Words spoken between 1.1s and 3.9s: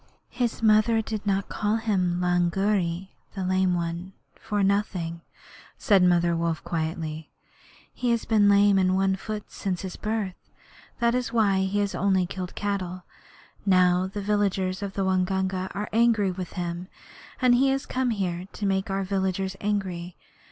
not call him Lungri [the Lame